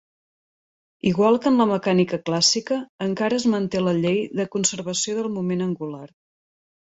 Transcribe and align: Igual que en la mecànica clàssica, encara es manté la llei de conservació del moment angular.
Igual 1.09 1.35
que 1.41 1.49
en 1.49 1.59
la 1.61 1.67
mecànica 1.71 2.19
clàssica, 2.29 2.77
encara 3.07 3.39
es 3.41 3.45
manté 3.55 3.83
la 3.87 3.95
llei 3.99 4.17
de 4.41 4.45
conservació 4.57 5.17
del 5.19 5.31
moment 5.39 5.65
angular. 5.67 6.09